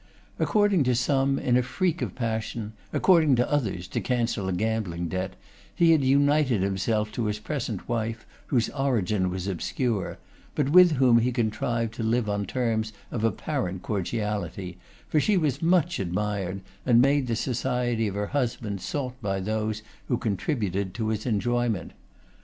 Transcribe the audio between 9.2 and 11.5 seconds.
was obscure; but with whom he